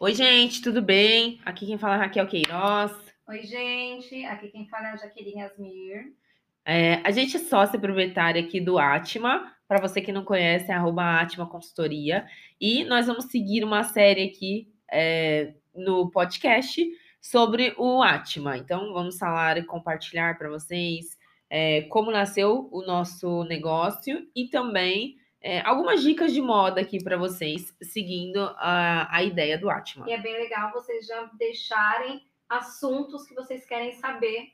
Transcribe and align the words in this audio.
Oi, 0.00 0.14
gente, 0.14 0.62
tudo 0.62 0.80
bem? 0.80 1.40
Aqui 1.44 1.66
quem 1.66 1.76
fala 1.76 1.96
é 1.96 1.98
Raquel 1.98 2.28
Queiroz. 2.28 2.92
Oi, 3.26 3.42
gente, 3.42 4.24
aqui 4.26 4.46
quem 4.46 4.64
fala 4.68 4.90
é 4.90 4.92
a 4.92 4.96
Jaqueline 4.96 5.42
Asmir. 5.42 6.14
É, 6.64 7.00
a 7.02 7.10
gente 7.10 7.36
é 7.36 7.40
sócia 7.40 7.80
proprietária 7.80 8.40
aqui 8.40 8.60
do 8.60 8.78
Atma. 8.78 9.52
Para 9.66 9.80
você 9.80 10.00
que 10.00 10.12
não 10.12 10.24
conhece, 10.24 10.70
é 10.70 10.74
arroba 10.76 11.20
Atma 11.20 11.48
Consultoria. 11.48 12.24
E 12.60 12.84
nós 12.84 13.08
vamos 13.08 13.24
seguir 13.24 13.64
uma 13.64 13.82
série 13.82 14.22
aqui 14.22 14.72
é, 14.88 15.54
no 15.74 16.08
podcast 16.12 16.80
sobre 17.20 17.74
o 17.76 18.00
Atma. 18.00 18.56
Então, 18.56 18.92
vamos 18.92 19.18
falar 19.18 19.58
e 19.58 19.64
compartilhar 19.64 20.38
para 20.38 20.48
vocês 20.48 21.18
é, 21.50 21.82
como 21.90 22.12
nasceu 22.12 22.68
o 22.70 22.82
nosso 22.82 23.42
negócio 23.46 24.28
e 24.32 24.46
também 24.46 25.16
é, 25.40 25.60
algumas 25.60 26.02
dicas 26.02 26.32
de 26.32 26.40
moda 26.40 26.80
aqui 26.80 27.02
para 27.02 27.16
vocês, 27.16 27.74
seguindo 27.80 28.38
a, 28.56 29.08
a 29.16 29.22
ideia 29.22 29.56
do 29.56 29.70
Atma. 29.70 30.08
E 30.08 30.12
é 30.12 30.18
bem 30.18 30.34
legal 30.34 30.72
vocês 30.72 31.06
já 31.06 31.24
deixarem 31.34 32.26
assuntos 32.48 33.26
que 33.26 33.34
vocês 33.34 33.64
querem 33.64 33.92
saber, 33.92 34.52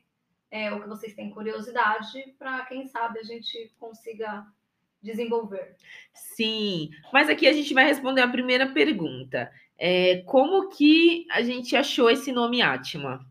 é, 0.51 0.73
ou 0.73 0.80
que 0.80 0.89
vocês 0.89 1.15
têm 1.15 1.30
curiosidade, 1.30 2.34
para 2.39 2.65
quem 2.66 2.87
sabe 2.87 3.19
a 3.19 3.23
gente 3.23 3.73
consiga 3.78 4.47
desenvolver. 5.01 5.77
Sim, 6.12 6.91
mas 7.12 7.28
aqui 7.28 7.47
a 7.47 7.53
gente 7.53 7.73
vai 7.75 7.84
responder 7.84 8.23
a 8.23 8.28
primeira 8.28 8.73
pergunta. 8.73 9.51
É, 9.78 10.19
como 10.23 10.69
que 10.69 11.27
a 11.30 11.42
gente 11.42 11.75
achou 11.77 12.11
esse 12.11 12.30
nome 12.30 12.62
Atma? 12.62 13.25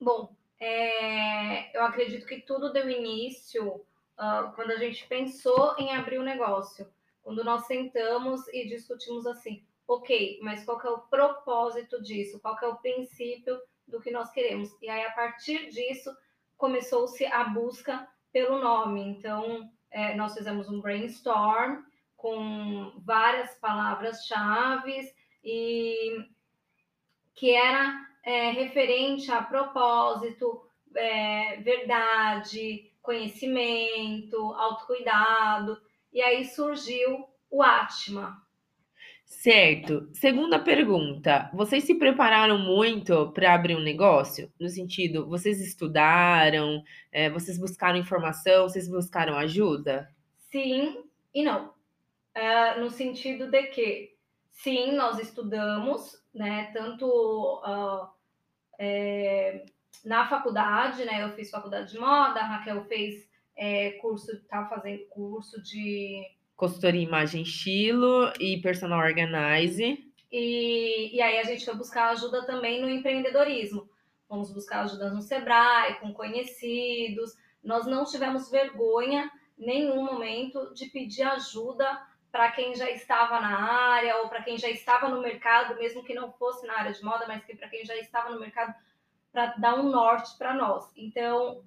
Bom, 0.00 0.34
é, 0.60 1.76
eu 1.76 1.84
acredito 1.84 2.26
que 2.26 2.40
tudo 2.40 2.72
deu 2.72 2.88
início 2.90 3.84
uh, 4.22 4.52
quando 4.54 4.70
a 4.70 4.76
gente 4.76 5.06
pensou 5.08 5.74
em 5.76 5.94
abrir 5.94 6.18
o 6.18 6.20
um 6.20 6.24
negócio, 6.24 6.88
quando 7.22 7.42
nós 7.42 7.66
sentamos 7.66 8.46
e 8.48 8.68
discutimos 8.68 9.26
assim, 9.26 9.64
ok, 9.86 10.38
mas 10.42 10.64
qual 10.64 10.80
é 10.80 10.90
o 10.90 10.98
propósito 10.98 12.00
disso? 12.00 12.40
Qual 12.40 12.56
é 12.62 12.66
o 12.66 12.76
princípio 12.76 13.60
do 13.86 14.00
que 14.00 14.10
nós 14.10 14.30
queremos? 14.30 14.70
E 14.80 14.88
aí, 14.88 15.04
a 15.04 15.12
partir 15.12 15.68
disso, 15.70 16.14
começou-se 16.56 17.24
a 17.26 17.44
busca 17.44 18.08
pelo 18.32 18.58
nome. 18.60 19.02
Então, 19.02 19.70
é, 19.90 20.14
nós 20.14 20.34
fizemos 20.34 20.68
um 20.68 20.80
brainstorm 20.80 21.82
com 22.16 22.92
várias 22.98 23.54
palavras-chave 23.56 25.12
e 25.44 26.24
que 27.34 27.50
era 27.50 28.06
é, 28.22 28.50
referente 28.50 29.30
a 29.32 29.42
propósito, 29.42 30.64
é, 30.94 31.56
verdade, 31.56 32.91
conhecimento, 33.02 34.36
autocuidado. 34.54 35.76
E 36.12 36.22
aí 36.22 36.44
surgiu 36.44 37.26
o 37.50 37.62
Atma. 37.62 38.40
Certo. 39.24 40.08
Segunda 40.12 40.58
pergunta: 40.58 41.50
vocês 41.52 41.84
se 41.84 41.94
prepararam 41.94 42.58
muito 42.58 43.32
para 43.32 43.54
abrir 43.54 43.74
um 43.74 43.82
negócio? 43.82 44.52
No 44.60 44.68
sentido, 44.68 45.26
vocês 45.26 45.60
estudaram, 45.60 46.82
é, 47.10 47.28
vocês 47.30 47.58
buscaram 47.58 47.98
informação, 47.98 48.68
vocês 48.68 48.88
buscaram 48.88 49.36
ajuda? 49.36 50.08
Sim 50.50 51.02
e 51.34 51.42
não. 51.42 51.72
É, 52.34 52.78
no 52.78 52.90
sentido 52.90 53.50
de 53.50 53.62
que, 53.64 54.14
sim, 54.50 54.92
nós 54.92 55.18
estudamos, 55.18 56.22
né? 56.32 56.70
Tanto 56.72 57.06
uh, 57.06 58.08
é, 58.78 59.64
na 60.04 60.28
faculdade, 60.28 61.04
né? 61.04 61.22
Eu 61.22 61.30
fiz 61.30 61.50
faculdade 61.50 61.92
de 61.92 61.98
moda, 61.98 62.40
a 62.40 62.46
Raquel 62.46 62.84
fez 62.84 63.28
é, 63.56 63.92
curso, 63.92 64.42
tá 64.44 64.66
fazendo 64.66 65.06
curso 65.08 65.62
de 65.62 66.24
consultoria 66.56 67.02
imagem 67.02 67.42
estilo 67.42 68.32
e 68.38 68.60
personal 68.60 69.00
organize. 69.00 70.12
E, 70.30 71.14
e 71.14 71.20
aí 71.20 71.38
a 71.38 71.44
gente 71.44 71.64
foi 71.64 71.74
buscar 71.74 72.10
ajuda 72.10 72.46
também 72.46 72.80
no 72.80 72.88
empreendedorismo. 72.88 73.88
Vamos 74.28 74.52
buscar 74.52 74.82
ajuda 74.82 75.10
no 75.10 75.20
Sebrae, 75.20 75.96
com 76.00 76.12
conhecidos. 76.12 77.32
Nós 77.62 77.86
não 77.86 78.04
tivemos 78.04 78.50
vergonha 78.50 79.30
nenhum 79.58 80.04
momento 80.04 80.72
de 80.74 80.86
pedir 80.86 81.22
ajuda 81.22 81.86
para 82.30 82.50
quem 82.52 82.74
já 82.74 82.90
estava 82.90 83.40
na 83.40 83.70
área 83.70 84.16
ou 84.18 84.28
para 84.28 84.42
quem 84.42 84.56
já 84.56 84.70
estava 84.70 85.08
no 85.08 85.20
mercado, 85.20 85.76
mesmo 85.78 86.02
que 86.02 86.14
não 86.14 86.32
fosse 86.32 86.66
na 86.66 86.78
área 86.78 86.92
de 86.92 87.04
moda, 87.04 87.26
mas 87.28 87.44
que 87.44 87.54
para 87.54 87.68
quem 87.68 87.84
já 87.84 87.94
estava 87.96 88.30
no 88.30 88.40
mercado 88.40 88.74
para 89.32 89.54
dar 89.56 89.80
um 89.80 89.90
norte 89.90 90.36
para 90.36 90.54
nós. 90.54 90.92
Então, 90.96 91.62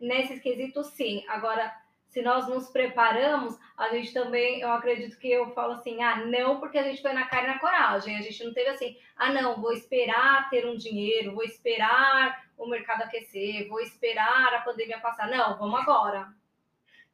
nesse 0.00 0.40
quesito, 0.40 0.82
sim. 0.82 1.24
Agora, 1.28 1.72
se 2.08 2.20
nós 2.22 2.48
nos 2.48 2.68
preparamos, 2.68 3.58
a 3.76 3.88
gente 3.88 4.12
também, 4.12 4.60
eu 4.60 4.70
acredito 4.72 5.18
que 5.18 5.30
eu 5.30 5.52
falo 5.52 5.74
assim, 5.74 6.02
ah, 6.02 6.24
não, 6.26 6.60
porque 6.60 6.78
a 6.78 6.82
gente 6.82 7.00
foi 7.00 7.12
na 7.12 7.26
cara 7.26 7.44
e 7.44 7.48
na 7.48 7.58
coragem. 7.58 8.16
A 8.16 8.22
gente 8.22 8.44
não 8.44 8.52
teve 8.52 8.70
assim, 8.70 8.96
ah, 9.16 9.32
não, 9.32 9.60
vou 9.60 9.72
esperar 9.72 10.50
ter 10.50 10.66
um 10.66 10.76
dinheiro, 10.76 11.34
vou 11.34 11.44
esperar 11.44 12.44
o 12.58 12.66
mercado 12.66 13.02
aquecer, 13.02 13.68
vou 13.68 13.80
esperar 13.80 14.54
a 14.54 14.60
pandemia 14.60 15.00
passar. 15.00 15.28
Não, 15.28 15.56
vamos 15.58 15.80
agora. 15.80 16.32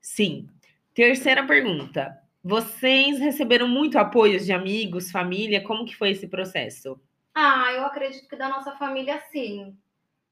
Sim. 0.00 0.48
Terceira 0.94 1.46
pergunta. 1.46 2.18
Vocês 2.42 3.18
receberam 3.18 3.68
muito 3.68 3.98
apoio 3.98 4.40
de 4.40 4.52
amigos, 4.52 5.10
família? 5.10 5.62
Como 5.62 5.84
que 5.84 5.96
foi 5.96 6.10
esse 6.10 6.26
processo? 6.26 6.98
Ah, 7.34 7.72
eu 7.72 7.84
acredito 7.84 8.28
que 8.28 8.36
da 8.36 8.48
nossa 8.48 8.72
família, 8.72 9.18
sim 9.30 9.76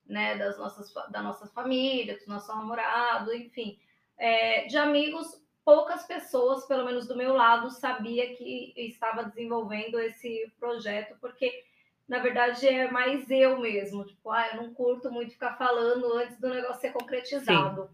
né, 0.08 0.36
das 0.36 0.58
nossas, 0.58 0.92
da 1.10 1.22
nossas 1.22 1.52
famílias, 1.52 2.24
do 2.24 2.32
nosso 2.32 2.48
namorado, 2.48 3.34
enfim. 3.34 3.78
É, 4.16 4.66
de 4.66 4.76
amigos, 4.76 5.26
poucas 5.64 6.06
pessoas, 6.06 6.66
pelo 6.66 6.84
menos 6.84 7.06
do 7.06 7.16
meu 7.16 7.34
lado, 7.34 7.70
sabia 7.70 8.34
que 8.34 8.72
estava 8.76 9.24
desenvolvendo 9.24 10.00
esse 10.00 10.50
projeto, 10.58 11.14
porque 11.20 11.52
na 12.08 12.20
verdade 12.20 12.66
é 12.66 12.90
mais 12.90 13.30
eu 13.30 13.60
mesmo, 13.60 14.04
tipo, 14.04 14.30
ah, 14.30 14.48
eu 14.52 14.62
não 14.62 14.72
curto 14.72 15.12
muito 15.12 15.32
ficar 15.32 15.58
falando 15.58 16.10
antes 16.14 16.40
do 16.40 16.48
negócio 16.48 16.80
ser 16.80 16.92
concretizado. 16.92 17.90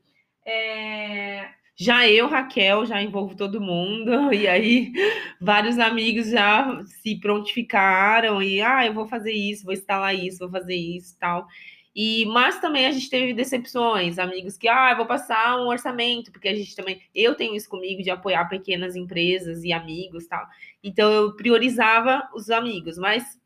É... 0.46 1.50
Já 1.76 2.06
eu, 2.06 2.28
Raquel, 2.28 2.86
já 2.86 3.02
envolvo 3.02 3.34
todo 3.34 3.60
mundo, 3.60 4.12
e 4.32 4.46
aí 4.46 4.92
vários 5.40 5.76
amigos 5.76 6.28
já 6.28 6.80
se 6.84 7.18
prontificaram 7.18 8.40
e 8.40 8.62
ah, 8.62 8.86
eu 8.86 8.94
vou 8.94 9.08
fazer 9.08 9.32
isso, 9.32 9.64
vou 9.64 9.74
instalar 9.74 10.14
isso, 10.14 10.38
vou 10.38 10.50
fazer 10.50 10.76
isso 10.76 11.18
tal. 11.18 11.48
E, 11.94 12.26
mas 12.26 12.60
também 12.60 12.86
a 12.86 12.90
gente 12.90 13.08
teve 13.08 13.32
decepções, 13.32 14.18
amigos 14.18 14.56
que, 14.56 14.66
ah, 14.68 14.90
eu 14.90 14.96
vou 14.96 15.06
passar 15.06 15.56
um 15.60 15.68
orçamento, 15.68 16.32
porque 16.32 16.48
a 16.48 16.54
gente 16.54 16.74
também, 16.74 17.00
eu 17.14 17.36
tenho 17.36 17.54
isso 17.54 17.68
comigo 17.68 18.02
de 18.02 18.10
apoiar 18.10 18.46
pequenas 18.48 18.96
empresas 18.96 19.62
e 19.62 19.72
amigos 19.72 20.26
tal. 20.26 20.44
Então 20.82 21.12
eu 21.12 21.36
priorizava 21.36 22.28
os 22.34 22.50
amigos, 22.50 22.98
mas 22.98 23.38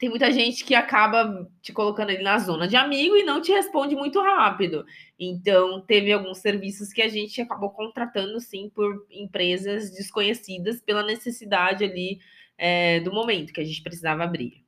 tem 0.00 0.08
muita 0.08 0.32
gente 0.32 0.64
que 0.64 0.74
acaba 0.74 1.46
te 1.60 1.74
colocando 1.74 2.08
ali 2.08 2.22
na 2.22 2.38
zona 2.38 2.66
de 2.66 2.74
amigo 2.74 3.16
e 3.16 3.22
não 3.22 3.42
te 3.42 3.52
responde 3.52 3.94
muito 3.94 4.18
rápido. 4.18 4.86
Então, 5.18 5.82
teve 5.82 6.10
alguns 6.10 6.38
serviços 6.38 6.90
que 6.90 7.02
a 7.02 7.08
gente 7.08 7.38
acabou 7.42 7.68
contratando, 7.68 8.40
sim, 8.40 8.70
por 8.74 9.06
empresas 9.10 9.90
desconhecidas 9.90 10.80
pela 10.80 11.02
necessidade 11.02 11.84
ali 11.84 12.18
é, 12.56 13.00
do 13.00 13.12
momento 13.12 13.52
que 13.52 13.60
a 13.60 13.64
gente 13.64 13.82
precisava 13.82 14.24
abrir. 14.24 14.64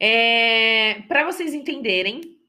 É, 0.00 1.02
Para 1.02 1.24
vocês 1.24 1.52
entenderem, 1.52 2.40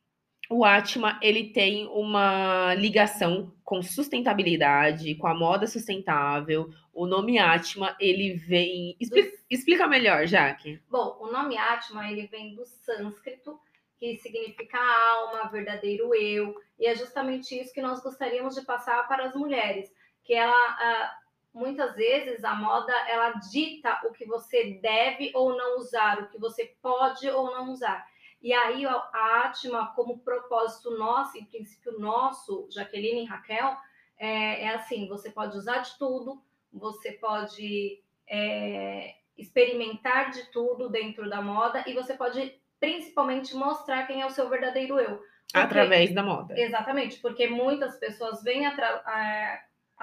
o 0.49 0.65
Atma 0.65 1.19
ele 1.21 1.51
tem 1.51 1.87
uma 1.87 2.73
ligação 2.75 3.53
com 3.63 3.81
sustentabilidade, 3.81 5.15
com 5.15 5.27
a 5.27 5.33
moda 5.33 5.67
sustentável. 5.67 6.69
O 6.93 7.05
nome 7.05 7.37
Atma 7.39 7.95
ele 7.99 8.33
vem 8.33 8.95
explica, 8.99 9.37
explica 9.49 9.87
melhor, 9.87 10.25
Jaque. 10.27 10.81
Bom, 10.89 11.17
o 11.21 11.31
nome 11.31 11.57
Atma 11.57 12.09
ele 12.11 12.27
vem 12.27 12.55
do 12.55 12.65
sânscrito 12.65 13.59
que 13.97 14.17
significa 14.17 14.79
alma, 14.79 15.47
verdadeiro 15.49 16.15
eu, 16.15 16.55
e 16.79 16.87
é 16.87 16.95
justamente 16.95 17.53
isso 17.57 17.71
que 17.71 17.83
nós 17.83 18.01
gostaríamos 18.01 18.55
de 18.55 18.65
passar 18.65 19.07
para 19.07 19.25
as 19.25 19.35
mulheres, 19.35 19.93
que 20.23 20.33
ela 20.33 21.20
muitas 21.53 21.95
vezes 21.95 22.43
a 22.43 22.55
moda 22.55 22.93
ela 23.09 23.31
dita 23.51 23.99
o 24.05 24.11
que 24.11 24.25
você 24.25 24.79
deve 24.81 25.31
ou 25.33 25.55
não 25.55 25.77
usar, 25.77 26.21
o 26.21 26.27
que 26.29 26.39
você 26.39 26.75
pode 26.81 27.29
ou 27.29 27.51
não 27.51 27.71
usar. 27.71 28.05
E 28.41 28.53
aí 28.53 28.85
a 28.85 29.45
Atma, 29.45 29.93
como 29.95 30.19
propósito 30.19 30.97
nosso, 30.97 31.37
em 31.37 31.45
princípio 31.45 31.99
nosso, 31.99 32.67
Jaqueline 32.71 33.23
e 33.23 33.25
Raquel, 33.25 33.75
é, 34.17 34.63
é 34.63 34.69
assim: 34.75 35.07
você 35.07 35.29
pode 35.29 35.57
usar 35.57 35.79
de 35.79 35.97
tudo, 35.97 36.41
você 36.73 37.11
pode 37.13 38.01
é, 38.27 39.15
experimentar 39.37 40.31
de 40.31 40.49
tudo 40.51 40.89
dentro 40.89 41.29
da 41.29 41.41
moda 41.41 41.83
e 41.85 41.93
você 41.93 42.15
pode 42.15 42.59
principalmente 42.79 43.55
mostrar 43.55 44.07
quem 44.07 44.21
é 44.21 44.25
o 44.25 44.31
seu 44.31 44.49
verdadeiro 44.49 44.99
eu. 44.99 45.17
Porque, 45.17 45.65
Através 45.65 46.13
da 46.13 46.23
moda. 46.23 46.57
Exatamente, 46.57 47.19
porque 47.19 47.47
muitas 47.47 47.99
pessoas 47.99 48.41
vêm 48.41 48.65
atrás 48.65 49.01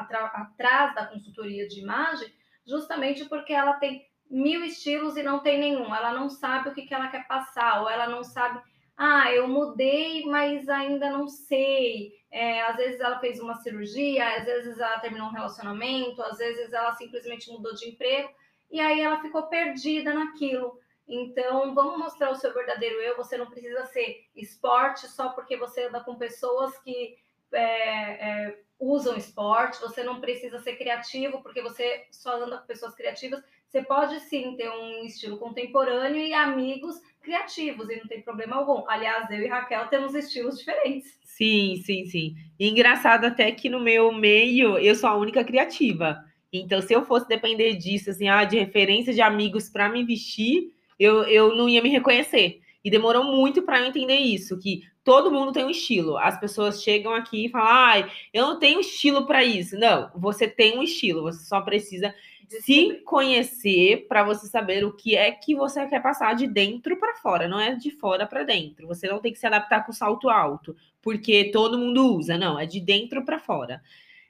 atrás 0.00 0.95
da 0.95 1.06
consultoria 1.06 1.67
de 1.67 1.81
imagem, 1.81 2.33
justamente 2.67 3.25
porque 3.27 3.53
ela 3.53 3.75
tem 3.75 4.06
mil 4.31 4.65
estilos 4.65 5.17
e 5.17 5.23
não 5.23 5.41
tem 5.41 5.59
nenhum. 5.59 5.95
Ela 5.95 6.12
não 6.12 6.29
sabe 6.29 6.69
o 6.69 6.75
que, 6.75 6.83
que 6.83 6.95
ela 6.95 7.09
quer 7.09 7.27
passar, 7.27 7.83
ou 7.83 7.89
ela 7.89 8.09
não 8.09 8.23
sabe, 8.23 8.61
ah, 8.97 9.33
eu 9.33 9.49
mudei, 9.49 10.25
mas 10.27 10.69
ainda 10.69 11.11
não 11.11 11.29
sei. 11.29 12.12
É, 12.31 12.62
às 12.62 12.77
vezes 12.77 13.00
ela 13.00 13.19
fez 13.21 13.41
uma 13.41 13.55
cirurgia, 13.55 14.37
às 14.37 14.45
vezes 14.45 14.79
ela 14.79 14.99
terminou 14.99 15.29
um 15.29 15.33
relacionamento, 15.33 16.21
às 16.23 16.37
vezes 16.39 16.73
ela 16.73 16.93
simplesmente 16.93 17.50
mudou 17.50 17.75
de 17.75 17.89
emprego 17.89 18.29
e 18.71 18.81
aí 18.81 19.00
ela 19.00 19.21
ficou 19.23 19.45
perdida 19.45 20.12
naquilo. 20.12 20.79
Então, 21.06 21.75
vamos 21.75 21.99
mostrar 21.99 22.31
o 22.31 22.35
seu 22.35 22.53
verdadeiro 22.53 22.97
eu. 22.97 23.17
Você 23.17 23.39
não 23.39 23.47
precisa 23.47 23.87
ser 23.87 24.27
esporte 24.37 25.09
só 25.09 25.31
porque 25.31 25.56
você 25.56 25.85
anda 25.85 26.00
com 26.00 26.17
pessoas 26.17 26.77
que 26.83 27.17
é, 27.53 27.61
é, 27.61 28.59
usam 28.79 29.17
esporte. 29.17 29.81
Você 29.81 30.03
não 30.03 30.21
precisa 30.21 30.59
ser 30.59 30.77
criativo 30.77 31.43
porque 31.43 31.62
você 31.62 32.06
só 32.11 32.43
anda 32.43 32.59
com 32.59 32.67
pessoas 32.67 32.95
criativas. 32.95 33.43
Você 33.69 33.83
pode 33.83 34.19
sim 34.21 34.56
ter 34.56 34.71
um 34.71 35.05
estilo 35.05 35.37
contemporâneo 35.37 36.23
e 36.23 36.33
amigos 36.33 36.97
criativos, 37.21 37.91
e 37.91 37.97
não 37.97 38.06
tem 38.06 38.23
problema 38.23 38.56
algum. 38.56 38.89
Aliás, 38.89 39.31
eu 39.31 39.43
e 39.43 39.47
Raquel 39.47 39.89
temos 39.89 40.15
estilos 40.15 40.59
diferentes. 40.59 41.19
Sim, 41.23 41.77
sim, 41.85 42.06
sim. 42.06 42.35
E 42.59 42.69
engraçado 42.69 43.27
até 43.27 43.53
que 43.53 43.69
no 43.69 43.79
meu 43.79 44.11
meio 44.11 44.79
eu 44.79 44.95
sou 44.95 45.11
a 45.11 45.17
única 45.17 45.45
criativa. 45.45 46.25
Então, 46.50 46.81
se 46.81 46.95
eu 46.95 47.05
fosse 47.05 47.29
depender 47.29 47.75
disso, 47.75 48.09
assim, 48.11 48.29
ah, 48.29 48.45
de 48.45 48.59
referência 48.59 49.12
de 49.12 49.21
amigos 49.21 49.69
para 49.69 49.91
me 49.91 50.03
vestir, 50.03 50.73
eu, 50.99 51.25
eu 51.25 51.55
não 51.55 51.69
ia 51.69 51.83
me 51.83 51.91
reconhecer. 51.91 52.61
E 52.83 52.91
demorou 52.91 53.25
muito 53.25 53.62
para 53.62 53.81
eu 53.81 53.87
entender 53.87 54.17
isso, 54.17 54.59
que 54.59 54.83
todo 55.08 55.31
mundo 55.31 55.52
tem 55.52 55.64
um 55.64 55.70
estilo. 55.70 56.19
As 56.19 56.38
pessoas 56.38 56.82
chegam 56.82 57.14
aqui 57.14 57.46
e 57.46 57.49
falam: 57.49 57.66
ah, 57.66 58.10
eu 58.31 58.46
não 58.46 58.58
tenho 58.58 58.78
estilo 58.78 59.26
para 59.26 59.43
isso. 59.43 59.75
Não, 59.78 60.10
você 60.14 60.46
tem 60.46 60.78
um 60.78 60.82
estilo, 60.82 61.22
você 61.22 61.46
só 61.46 61.62
precisa 61.62 62.14
se 62.60 63.00
conhecer 63.06 64.06
para 64.06 64.22
você 64.22 64.46
saber 64.46 64.84
o 64.84 64.93
que 64.93 65.16
é 65.16 65.32
que 65.32 65.55
você 65.55 65.87
quer 65.87 66.02
passar 66.02 66.34
de 66.34 66.46
dentro 66.46 66.94
para 66.99 67.16
fora, 67.16 67.49
não 67.49 67.58
é 67.58 67.75
de 67.75 67.90
fora 67.90 68.26
para 68.26 68.44
dentro. 68.44 68.87
Você 68.87 69.08
não 69.08 69.19
tem 69.19 69.32
que 69.32 69.38
se 69.38 69.46
adaptar 69.46 69.87
com 69.87 69.93
salto 69.93 70.28
alto, 70.28 70.76
porque 71.00 71.50
todo 71.52 71.78
mundo 71.78 72.14
usa, 72.14 72.37
não, 72.37 72.61
é 72.61 72.66
de 72.66 72.78
dentro 72.78 73.25
para 73.25 73.38
fora. 73.38 73.81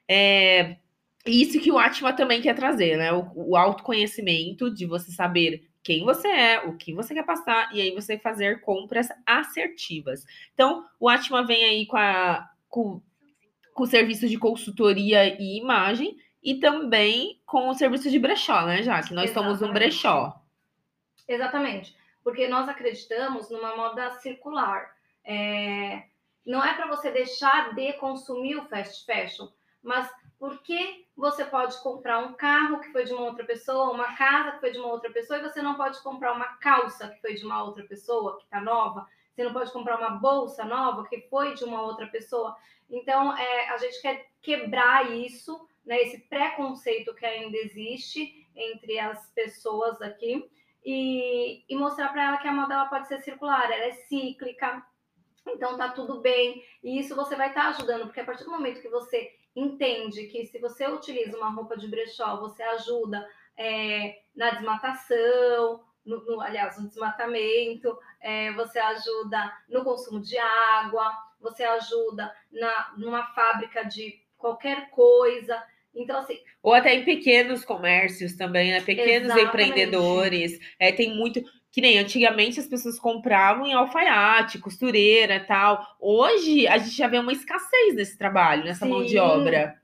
É 0.07 0.77
isso 1.25 1.59
que 1.59 1.73
o 1.73 1.77
Atma 1.77 2.13
também 2.13 2.41
quer 2.41 2.55
trazer, 2.55 2.97
né? 2.97 3.11
O, 3.11 3.31
o 3.35 3.57
autoconhecimento 3.57 4.73
de 4.73 4.85
você 4.85 5.11
saber 5.11 5.67
quem 5.89 6.05
você 6.05 6.27
é, 6.27 6.59
o 6.67 6.77
que 6.77 6.93
você 6.93 7.15
quer 7.15 7.25
passar, 7.25 7.73
e 7.73 7.81
aí 7.81 7.89
você 7.95 8.15
fazer 8.15 8.61
compras 8.61 9.09
assertivas. 9.25 10.23
Então, 10.53 10.85
o 10.99 11.09
Atma 11.09 11.43
vem 11.43 11.65
aí 11.65 11.87
com, 11.87 11.97
a, 11.97 12.47
com, 12.67 13.01
com 13.73 13.83
o 13.83 13.87
serviço 13.87 14.29
de 14.29 14.37
consultoria 14.37 15.35
e 15.41 15.57
imagem, 15.57 16.15
e 16.43 16.59
também 16.59 17.41
com 17.43 17.69
o 17.69 17.73
serviço 17.73 18.07
de 18.11 18.19
brechó, 18.19 18.67
né, 18.67 18.83
já 18.83 19.01
que 19.01 19.15
nós 19.15 19.31
Exatamente. 19.31 19.57
somos 19.57 19.67
um 19.67 19.73
brechó. 19.73 20.39
Exatamente, 21.27 21.97
porque 22.23 22.47
nós 22.47 22.69
acreditamos 22.69 23.49
numa 23.49 23.75
moda 23.75 24.11
circular. 24.19 24.91
É... 25.25 26.03
Não 26.45 26.63
é 26.63 26.75
para 26.75 26.85
você 26.85 27.09
deixar 27.09 27.73
de 27.73 27.93
consumir 27.93 28.57
o 28.57 28.65
fast 28.65 29.03
fashion, 29.07 29.47
mas 29.81 30.07
por 30.39 30.63
que 30.63 31.05
você 31.15 31.43
pode 31.43 31.77
comprar 31.83 32.19
um 32.19 32.33
carro 32.33 32.79
que 32.79 32.91
foi 32.91 33.03
de 33.03 33.13
uma 33.13 33.25
outra 33.25 33.45
pessoa, 33.45 33.91
uma 33.91 34.15
casa 34.15 34.53
que 34.53 34.61
foi 34.61 34.71
de 34.71 34.79
uma 34.79 34.87
outra 34.87 35.11
pessoa, 35.11 35.37
e 35.37 35.43
você 35.43 35.61
não 35.61 35.75
pode 35.75 36.01
comprar 36.01 36.31
uma 36.31 36.57
calça 36.57 37.09
que 37.09 37.19
foi 37.19 37.35
de 37.35 37.45
uma 37.45 37.61
outra 37.63 37.83
pessoa, 37.83 38.37
que 38.37 38.45
está 38.45 38.61
nova? 38.61 39.05
Você 39.35 39.43
não 39.43 39.53
pode 39.53 39.71
comprar 39.71 39.97
uma 39.97 40.11
bolsa 40.11 40.63
nova 40.63 41.05
que 41.07 41.21
foi 41.29 41.53
de 41.53 41.63
uma 41.63 41.81
outra 41.81 42.07
pessoa? 42.07 42.55
Então, 42.89 43.37
é, 43.37 43.69
a 43.69 43.77
gente 43.77 44.01
quer 44.01 44.27
quebrar 44.41 45.11
isso 45.11 45.67
né, 45.89 46.03
esse 46.03 46.19
preconceito 46.19 47.15
que 47.15 47.25
ainda 47.25 47.57
existe 47.57 48.47
entre 48.55 48.99
as 48.99 49.27
pessoas 49.31 49.99
aqui 50.01 50.47
e, 50.85 51.63
e 51.67 51.75
mostrar 51.75 52.09
para 52.09 52.27
ela 52.27 52.37
que 52.37 52.47
a 52.47 52.53
moda 52.53 52.75
ela 52.75 52.85
pode 52.85 53.07
ser 53.07 53.19
circular, 53.21 53.71
ela 53.71 53.85
é 53.85 53.91
cíclica, 53.91 54.85
então 55.47 55.77
tá 55.77 55.89
tudo 55.89 56.21
bem. 56.21 56.63
E 56.83 56.99
isso 56.99 57.15
você 57.15 57.35
vai 57.35 57.49
estar 57.49 57.63
tá 57.63 57.69
ajudando, 57.69 58.05
porque 58.05 58.19
a 58.19 58.25
partir 58.25 58.43
do 58.43 58.51
momento 58.51 58.81
que 58.81 58.89
você 58.89 59.35
entende 59.55 60.27
que 60.27 60.45
se 60.45 60.59
você 60.59 60.87
utiliza 60.87 61.37
uma 61.37 61.49
roupa 61.49 61.77
de 61.77 61.87
brechó, 61.87 62.37
você 62.37 62.63
ajuda 62.63 63.27
é, 63.57 64.19
na 64.35 64.51
desmatação, 64.51 65.83
no, 66.05 66.25
no, 66.25 66.41
aliás, 66.41 66.79
no 66.79 66.87
desmatamento, 66.87 67.97
é, 68.21 68.51
você 68.53 68.79
ajuda 68.79 69.51
no 69.67 69.83
consumo 69.83 70.19
de 70.21 70.37
água, 70.37 71.11
você 71.39 71.63
ajuda 71.63 72.33
na, 72.51 72.93
numa 72.97 73.23
fábrica 73.33 73.83
de 73.83 74.19
qualquer 74.37 74.89
coisa. 74.89 75.61
Então, 75.93 76.19
assim. 76.19 76.39
Ou 76.63 76.73
até 76.73 76.93
em 76.93 77.03
pequenos 77.03 77.65
comércios 77.65 78.35
também, 78.35 78.71
né? 78.71 78.81
Pequenos 78.81 79.29
exatamente. 79.29 79.47
empreendedores. 79.47 80.59
É, 80.79 80.91
tem 80.91 81.15
muito. 81.15 81.41
Que 81.71 81.81
nem 81.81 81.99
antigamente 81.99 82.59
as 82.59 82.67
pessoas 82.67 82.99
compravam 82.99 83.65
em 83.65 83.73
alfaiate, 83.73 84.59
costureira 84.59 85.35
e 85.35 85.39
tal. 85.41 85.85
Hoje 85.99 86.67
a 86.67 86.77
gente 86.77 86.95
já 86.95 87.07
vê 87.07 87.19
uma 87.19 87.31
escassez 87.31 87.95
nesse 87.95 88.17
trabalho, 88.17 88.63
nessa 88.63 88.85
Sim, 88.85 88.91
mão 88.91 89.03
de 89.03 89.17
obra. 89.19 89.79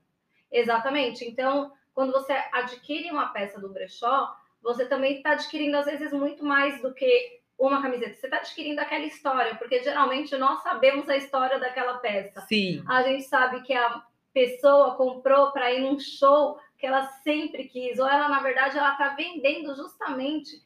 Exatamente. 0.50 1.24
Então, 1.24 1.72
quando 1.94 2.12
você 2.12 2.32
adquire 2.52 3.10
uma 3.10 3.28
peça 3.28 3.60
do 3.60 3.68
brechó, 3.68 4.34
você 4.62 4.84
também 4.86 5.18
está 5.18 5.32
adquirindo, 5.32 5.76
às 5.76 5.86
vezes, 5.86 6.12
muito 6.12 6.44
mais 6.44 6.80
do 6.82 6.92
que 6.92 7.40
uma 7.58 7.80
camiseta. 7.80 8.14
Você 8.14 8.26
está 8.26 8.38
adquirindo 8.38 8.80
aquela 8.80 9.04
história, 9.04 9.54
porque 9.54 9.82
geralmente 9.82 10.36
nós 10.36 10.62
sabemos 10.62 11.08
a 11.08 11.16
história 11.16 11.58
daquela 11.58 11.98
peça. 11.98 12.40
Sim. 12.42 12.82
A 12.86 13.02
gente 13.02 13.22
sabe 13.24 13.62
que 13.62 13.72
a 13.72 14.02
pessoa 14.34 14.96
comprou 14.96 15.52
para 15.52 15.72
ir 15.72 15.80
num 15.80 15.98
show 15.98 16.58
que 16.78 16.86
ela 16.86 17.06
sempre 17.22 17.64
quis, 17.64 17.98
ou 17.98 18.06
ela, 18.06 18.28
na 18.28 18.40
verdade, 18.40 18.76
ela 18.76 18.92
está 18.92 19.10
vendendo 19.10 19.74
justamente 19.74 20.60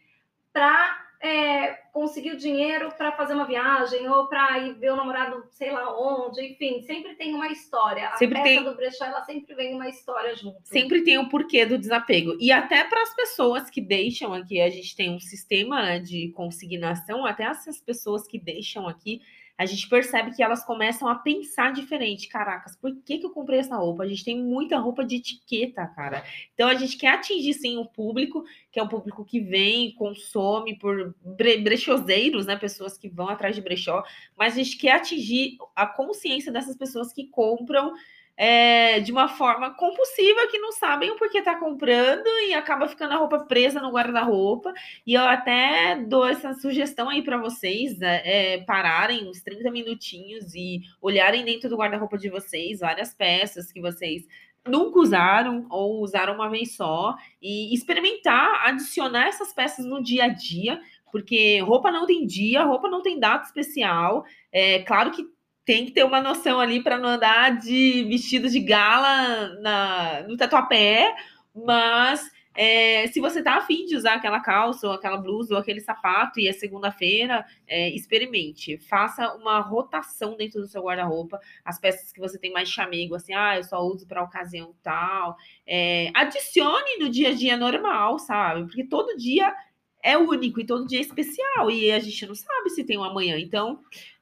para 0.52 1.09
é, 1.22 1.72
conseguir 1.92 2.32
o 2.32 2.36
dinheiro 2.36 2.90
para 2.96 3.12
fazer 3.12 3.34
uma 3.34 3.46
viagem 3.46 4.08
ou 4.08 4.26
para 4.26 4.58
ir 4.58 4.74
ver 4.74 4.92
o 4.92 4.96
namorado, 4.96 5.44
sei 5.50 5.70
lá 5.70 5.94
onde, 6.00 6.40
enfim, 6.40 6.80
sempre 6.82 7.14
tem 7.14 7.34
uma 7.34 7.48
história. 7.48 8.08
A 8.08 8.16
sempre 8.16 8.42
peça 8.42 8.48
tem... 8.48 8.64
do 8.64 8.74
brechó, 8.74 9.04
ela 9.04 9.22
sempre 9.24 9.54
vem 9.54 9.74
uma 9.74 9.88
história 9.88 10.34
junto. 10.34 10.60
Sempre 10.64 11.02
tem 11.02 11.18
o 11.18 11.22
um 11.22 11.28
porquê 11.28 11.66
do 11.66 11.76
desapego. 11.76 12.36
E 12.40 12.50
até 12.50 12.84
para 12.84 13.02
as 13.02 13.14
pessoas 13.14 13.68
que 13.68 13.82
deixam 13.82 14.32
aqui, 14.32 14.60
a 14.62 14.70
gente 14.70 14.96
tem 14.96 15.14
um 15.14 15.20
sistema 15.20 15.82
né, 15.82 15.98
de 15.98 16.32
consignação, 16.32 17.26
até 17.26 17.44
essas 17.44 17.78
pessoas 17.78 18.26
que 18.26 18.38
deixam 18.38 18.88
aqui, 18.88 19.20
a 19.60 19.66
gente 19.66 19.86
percebe 19.90 20.34
que 20.34 20.42
elas 20.42 20.64
começam 20.64 21.06
a 21.06 21.14
pensar 21.16 21.70
diferente. 21.74 22.30
Caracas, 22.30 22.74
por 22.74 22.96
que, 23.04 23.18
que 23.18 23.26
eu 23.26 23.30
comprei 23.30 23.58
essa 23.58 23.76
roupa? 23.76 24.04
A 24.04 24.06
gente 24.06 24.24
tem 24.24 24.42
muita 24.42 24.78
roupa 24.78 25.04
de 25.04 25.16
etiqueta, 25.16 25.86
cara. 25.88 26.24
Então 26.54 26.66
a 26.66 26.74
gente 26.76 26.96
quer 26.96 27.08
atingir 27.08 27.52
sim 27.52 27.76
o 27.76 27.84
público, 27.84 28.42
que 28.72 28.80
é 28.80 28.82
um 28.82 28.88
público 28.88 29.22
que 29.22 29.38
vem, 29.38 29.94
consome 29.96 30.78
por 30.78 31.14
brechoseiros, 31.62 32.46
né? 32.46 32.56
Pessoas 32.56 32.96
que 32.96 33.06
vão 33.06 33.28
atrás 33.28 33.54
de 33.54 33.60
brechó, 33.60 34.02
mas 34.34 34.54
a 34.54 34.62
gente 34.62 34.78
quer 34.78 34.92
atingir 34.92 35.58
a 35.76 35.86
consciência 35.86 36.50
dessas 36.50 36.74
pessoas 36.74 37.12
que 37.12 37.26
compram 37.26 37.92
é, 38.42 39.00
de 39.00 39.12
uma 39.12 39.28
forma 39.28 39.74
compulsiva 39.74 40.46
que 40.50 40.58
não 40.58 40.72
sabem 40.72 41.10
o 41.10 41.16
porquê 41.16 41.40
está 41.40 41.56
comprando 41.56 42.26
e 42.48 42.54
acaba 42.54 42.88
ficando 42.88 43.12
a 43.12 43.18
roupa 43.18 43.40
presa 43.40 43.82
no 43.82 43.90
guarda-roupa. 43.90 44.72
E 45.06 45.12
eu 45.12 45.20
até 45.20 45.96
dou 45.96 46.26
essa 46.26 46.54
sugestão 46.54 47.10
aí 47.10 47.22
para 47.22 47.36
vocês 47.36 47.98
né, 47.98 48.22
é, 48.24 48.58
pararem 48.62 49.28
uns 49.28 49.42
30 49.42 49.70
minutinhos 49.70 50.54
e 50.54 50.80
olharem 51.02 51.44
dentro 51.44 51.68
do 51.68 51.76
guarda-roupa 51.76 52.16
de 52.16 52.30
vocês 52.30 52.80
várias 52.80 53.12
peças 53.12 53.70
que 53.70 53.78
vocês 53.78 54.26
nunca 54.66 55.00
usaram 55.00 55.66
ou 55.68 56.00
usaram 56.02 56.34
uma 56.34 56.48
vez 56.48 56.74
só 56.76 57.14
e 57.42 57.74
experimentar 57.74 58.66
adicionar 58.68 59.26
essas 59.26 59.52
peças 59.52 59.84
no 59.84 60.02
dia 60.02 60.24
a 60.24 60.28
dia, 60.28 60.80
porque 61.12 61.60
roupa 61.60 61.92
não 61.92 62.06
tem 62.06 62.24
dia, 62.24 62.64
roupa 62.64 62.88
não 62.88 63.02
tem 63.02 63.20
data 63.20 63.44
especial. 63.44 64.24
É 64.50 64.78
claro 64.78 65.10
que 65.10 65.28
tem 65.70 65.86
que 65.86 65.92
ter 65.92 66.02
uma 66.02 66.20
noção 66.20 66.58
ali 66.58 66.82
para 66.82 66.98
não 66.98 67.10
andar 67.10 67.56
de 67.56 68.02
vestido 68.08 68.50
de 68.50 68.58
gala 68.58 69.54
na, 69.60 70.24
no 70.26 70.36
tatuapé, 70.36 71.14
mas 71.54 72.28
é, 72.52 73.06
se 73.06 73.20
você 73.20 73.40
tá 73.40 73.54
afim 73.58 73.86
de 73.86 73.94
usar 73.94 74.14
aquela 74.14 74.40
calça, 74.40 74.88
ou 74.88 74.94
aquela 74.94 75.16
blusa, 75.16 75.54
ou 75.54 75.60
aquele 75.60 75.80
sapato, 75.80 76.40
e 76.40 76.48
é 76.48 76.52
segunda-feira, 76.52 77.46
é, 77.68 77.88
experimente. 77.90 78.78
Faça 78.78 79.32
uma 79.36 79.60
rotação 79.60 80.36
dentro 80.36 80.60
do 80.60 80.66
seu 80.66 80.82
guarda-roupa. 80.82 81.38
As 81.64 81.78
peças 81.78 82.10
que 82.10 82.18
você 82.18 82.36
tem 82.36 82.52
mais 82.52 82.68
chamego, 82.68 83.14
assim, 83.14 83.32
ah, 83.32 83.56
eu 83.56 83.62
só 83.62 83.78
uso 83.80 84.08
para 84.08 84.24
ocasião 84.24 84.74
tal. 84.82 85.36
É, 85.64 86.10
adicione 86.12 86.98
no 86.98 87.08
dia 87.08 87.28
a 87.28 87.32
dia 87.32 87.56
normal, 87.56 88.18
sabe? 88.18 88.64
Porque 88.64 88.82
todo 88.82 89.16
dia 89.16 89.54
é 90.02 90.18
único 90.18 90.60
e 90.60 90.66
todo 90.66 90.84
dia 90.84 90.98
é 90.98 91.02
especial. 91.02 91.70
E 91.70 91.92
a 91.92 92.00
gente 92.00 92.26
não 92.26 92.34
sabe 92.34 92.70
se 92.70 92.82
tem 92.82 92.98
um 92.98 93.04
amanhã. 93.04 93.38
Então, 93.38 93.78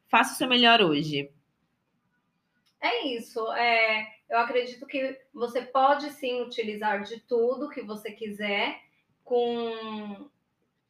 faça 0.09 0.35
o 0.35 0.37
seu 0.37 0.47
melhor 0.47 0.83
hoje. 0.83 1.31
É 2.80 3.06
isso. 3.06 3.50
É, 3.52 4.06
eu 4.28 4.38
acredito 4.38 4.87
que 4.87 5.18
você 5.32 5.62
pode 5.62 6.11
sim 6.11 6.42
utilizar 6.42 7.02
de 7.02 7.20
tudo 7.20 7.70
que 7.70 7.82
você 7.82 8.12
quiser, 8.12 8.80
com 9.25 10.28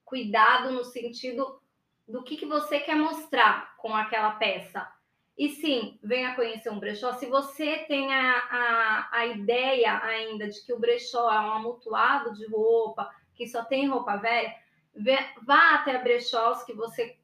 cuidado 0.05 0.71
no 0.71 0.85
sentido 0.85 1.61
do 2.07 2.23
que, 2.23 2.37
que 2.37 2.47
você 2.47 2.81
quer 2.81 2.97
mostrar 2.97 3.77
com 3.77 3.95
aquela 3.95 4.33
peça. 4.33 4.91
E 5.37 5.51
sim, 5.51 5.99
venha 6.03 6.35
conhecer 6.35 6.71
um 6.71 6.81
brechó. 6.81 7.13
Se 7.13 7.27
você 7.27 7.79
tem 7.87 8.13
a, 8.13 8.39
a, 8.51 9.09
a 9.13 9.27
ideia 9.27 10.03
ainda 10.03 10.49
de 10.49 10.61
que 10.65 10.73
o 10.73 10.81
brechó 10.81 11.31
é 11.31 11.39
um 11.41 11.53
amontoado 11.53 12.35
de 12.35 12.47
roupa, 12.47 13.09
que 13.35 13.47
só 13.47 13.65
tem 13.65 13.89
roupa 13.89 14.17
velha, 14.17 14.53
vá 15.43 15.75
até 15.75 15.97
brechós 15.99 16.65
que 16.65 16.73
você 16.73 17.17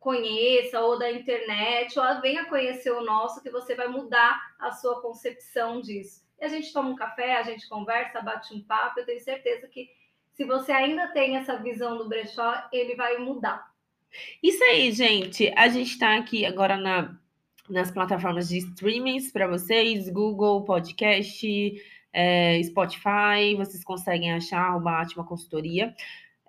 conheça, 0.00 0.80
ou 0.80 0.98
da 0.98 1.12
internet, 1.12 1.98
ou 1.98 2.20
venha 2.22 2.46
conhecer 2.46 2.90
o 2.90 3.04
nosso, 3.04 3.42
que 3.42 3.50
você 3.50 3.74
vai 3.74 3.86
mudar 3.86 4.40
a 4.58 4.72
sua 4.72 5.00
concepção 5.02 5.80
disso. 5.80 6.22
E 6.40 6.44
a 6.44 6.48
gente 6.48 6.72
toma 6.72 6.88
um 6.88 6.96
café, 6.96 7.36
a 7.36 7.42
gente 7.42 7.68
conversa, 7.68 8.22
bate 8.22 8.52
um 8.54 8.62
papo, 8.62 8.98
eu 8.98 9.06
tenho 9.06 9.20
certeza 9.20 9.68
que 9.68 9.90
Se 10.32 10.44
você 10.44 10.72
ainda 10.72 11.08
tem 11.08 11.36
essa 11.36 11.58
visão 11.58 11.98
do 11.98 12.08
brechó, 12.08 12.54
ele 12.72 12.94
vai 12.94 13.18
mudar. 13.18 13.70
Isso 14.42 14.64
aí, 14.64 14.90
gente. 14.90 15.52
A 15.54 15.68
gente 15.68 15.90
está 15.90 16.16
aqui 16.16 16.46
agora 16.46 16.78
na, 16.78 17.14
nas 17.68 17.90
plataformas 17.90 18.48
de 18.48 18.58
streamings 18.58 19.30
para 19.30 19.46
vocês: 19.46 20.08
Google 20.08 20.64
Podcast, 20.64 21.46
é, 22.12 22.62
Spotify. 22.62 23.54
Vocês 23.56 23.84
conseguem 23.84 24.32
achar 24.32 24.76
o 24.76 24.80
Batman 24.80 25.24
Consultoria. 25.24 25.94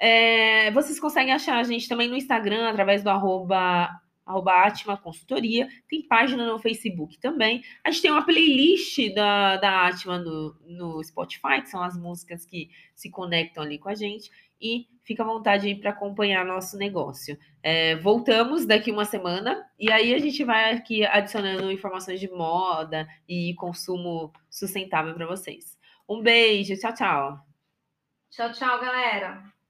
É, 0.03 0.72
vocês 0.72 1.00
conseguem 1.00 1.31
achar 1.31 1.60
a 1.60 1.63
gente 1.63 1.88
também 1.88 2.10
no 2.10 2.17
Instagram, 2.17 2.67
através 2.67 3.03
do 3.03 3.10
arroba 3.12 3.88
arroba 4.25 4.65
Atma 4.65 4.98
Consultoria, 4.98 5.67
tem 5.89 6.08
página 6.08 6.46
no 6.46 6.58
Facebook 6.58 7.20
também. 7.20 7.63
A 7.84 7.91
gente 7.91 8.01
tem 8.01 8.12
uma 8.12 8.25
playlist 8.25 9.13
da, 9.13 9.58
da 9.58 9.88
Atma 9.88 10.17
no, 10.17 10.55
no 10.65 11.03
Spotify, 11.03 11.62
que 11.62 11.70
são 11.70 11.84
as 11.84 11.98
músicas 11.98 12.46
que 12.46 12.70
se 12.96 13.12
conectam 13.12 13.62
ali 13.62 13.77
com 13.77 13.89
a 13.89 13.96
gente, 13.96 14.31
e 14.60 14.88
fica 15.03 15.24
à 15.24 15.25
vontade 15.25 15.67
aí 15.67 15.75
para 15.75 15.89
acompanhar 15.89 16.46
nosso 16.46 16.77
negócio. 16.77 17.38
É, 17.62 17.96
voltamos 17.98 18.65
daqui 18.65 18.91
uma 18.91 19.05
semana 19.05 19.67
e 19.77 19.91
aí 19.91 20.13
a 20.13 20.20
gente 20.20 20.43
vai 20.43 20.74
aqui 20.74 21.05
adicionando 21.05 21.72
informações 21.72 22.20
de 22.20 22.29
moda 22.29 23.08
e 23.27 23.53
consumo 23.55 24.31
sustentável 24.50 25.13
para 25.13 25.27
vocês. 25.27 25.77
Um 26.08 26.22
beijo, 26.22 26.75
tchau, 26.79 26.93
tchau. 26.93 27.39
Tchau, 28.29 28.51
tchau, 28.51 28.79
galera. 28.79 29.60